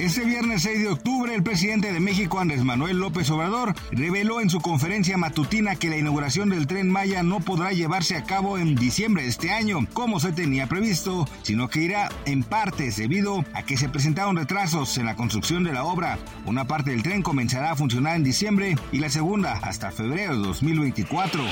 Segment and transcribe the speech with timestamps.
[0.00, 4.48] Este viernes 6 de octubre, el presidente de México, Andrés Manuel López Obrador, reveló en
[4.48, 8.76] su conferencia matutina que la inauguración del tren Maya no podrá llevarse a cabo en
[8.76, 13.62] diciembre de este año, como se tenía previsto, sino que irá en partes debido a
[13.62, 16.18] que se presentaron retrasos en la construcción de la obra.
[16.46, 20.46] Una parte del tren comenzará a funcionar en diciembre y la segunda hasta febrero de
[20.46, 21.44] 2024.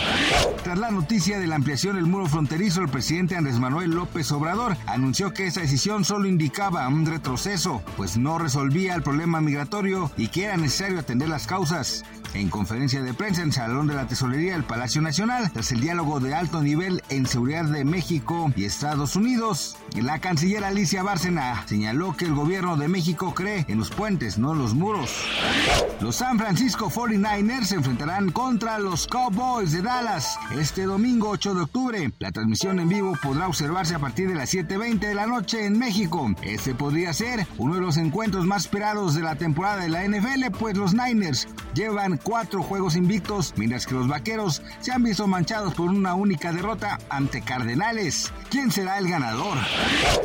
[0.64, 4.74] Tras la noticia de la ampliación del muro fronterizo, el presidente Andrés Manuel López Obrador
[4.86, 10.28] anunció que esa decisión solo indicaba un retroceso, pues no resolvía el problema migratorio y
[10.28, 12.04] que era necesario atender las causas.
[12.34, 16.20] En conferencia de prensa en Salón de la Tesorería del Palacio Nacional, tras el diálogo
[16.20, 22.16] de alto nivel en seguridad de México y Estados Unidos, la canciller Alicia Bárcena señaló
[22.16, 25.10] que el gobierno de México cree en los puentes, no los muros.
[26.00, 31.60] Los San Francisco 49ers se enfrentarán contra los Cowboys de Dallas este domingo 8 de
[31.62, 32.12] octubre.
[32.18, 35.78] La transmisión en vivo podrá observarse a partir de las 7.20 de la noche en
[35.78, 36.30] México.
[36.42, 40.50] Este podría ser uno de los encuentros más esperados de la temporada de la NFL,
[40.58, 45.74] pues los Niners llevan cuatro juegos invictos, mientras que los Vaqueros se han visto manchados
[45.74, 48.30] por una única derrota ante Cardenales.
[48.50, 49.56] ¿Quién será el ganador?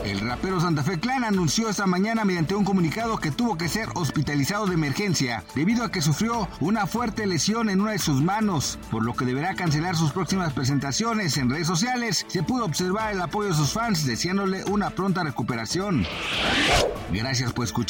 [0.04, 3.88] El rapero Santa Fe Clan anunció esta mañana mediante un comunicado que tuvo que ser
[3.96, 8.78] hospitalizado de emergencia debido a que sufrió una fuerte lesión en una de sus manos,
[8.92, 12.26] por lo que deberá cancelar sus próximas presentaciones en redes sociales.
[12.28, 16.06] Se pudo observar el apoyo de sus fans deseándole una pronta recuperación.
[17.12, 17.66] Gracias por